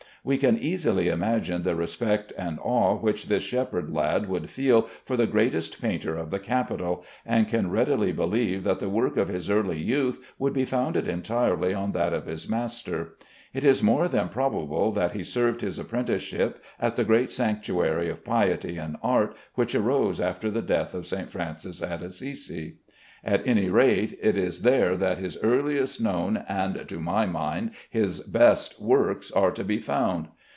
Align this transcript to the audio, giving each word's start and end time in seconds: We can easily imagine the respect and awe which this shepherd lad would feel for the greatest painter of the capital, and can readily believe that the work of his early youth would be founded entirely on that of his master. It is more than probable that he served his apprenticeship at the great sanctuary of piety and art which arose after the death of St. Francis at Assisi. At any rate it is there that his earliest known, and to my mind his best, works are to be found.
We 0.23 0.37
can 0.37 0.59
easily 0.59 1.07
imagine 1.07 1.63
the 1.63 1.73
respect 1.73 2.31
and 2.37 2.59
awe 2.61 2.95
which 2.95 3.25
this 3.25 3.41
shepherd 3.41 3.89
lad 3.91 4.29
would 4.29 4.51
feel 4.51 4.87
for 5.03 5.17
the 5.17 5.25
greatest 5.25 5.81
painter 5.81 6.15
of 6.15 6.29
the 6.29 6.37
capital, 6.37 7.03
and 7.25 7.47
can 7.47 7.71
readily 7.71 8.11
believe 8.11 8.63
that 8.65 8.77
the 8.77 8.87
work 8.87 9.17
of 9.17 9.29
his 9.29 9.49
early 9.49 9.79
youth 9.79 10.23
would 10.37 10.53
be 10.53 10.63
founded 10.63 11.07
entirely 11.07 11.73
on 11.73 11.93
that 11.93 12.13
of 12.13 12.27
his 12.27 12.47
master. 12.47 13.15
It 13.51 13.63
is 13.63 13.81
more 13.81 14.07
than 14.07 14.29
probable 14.29 14.91
that 14.91 15.13
he 15.13 15.23
served 15.23 15.61
his 15.61 15.79
apprenticeship 15.79 16.63
at 16.79 16.97
the 16.97 17.03
great 17.03 17.31
sanctuary 17.31 18.07
of 18.07 18.23
piety 18.23 18.77
and 18.77 18.97
art 19.01 19.35
which 19.55 19.73
arose 19.73 20.21
after 20.21 20.51
the 20.51 20.61
death 20.61 20.93
of 20.93 21.07
St. 21.07 21.31
Francis 21.31 21.81
at 21.81 22.03
Assisi. 22.03 22.75
At 23.23 23.45
any 23.47 23.69
rate 23.69 24.17
it 24.19 24.35
is 24.35 24.63
there 24.63 24.97
that 24.97 25.19
his 25.19 25.37
earliest 25.43 26.01
known, 26.01 26.43
and 26.49 26.87
to 26.87 26.99
my 26.99 27.27
mind 27.27 27.69
his 27.87 28.19
best, 28.21 28.81
works 28.81 29.31
are 29.31 29.51
to 29.51 29.63
be 29.63 29.77
found. 29.77 30.29